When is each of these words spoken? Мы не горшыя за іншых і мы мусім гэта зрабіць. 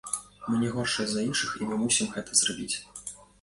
Мы 0.49 0.55
не 0.61 0.71
горшыя 0.75 1.05
за 1.11 1.25
іншых 1.27 1.51
і 1.61 1.67
мы 1.73 1.77
мусім 1.83 2.09
гэта 2.17 2.39
зрабіць. 2.41 2.75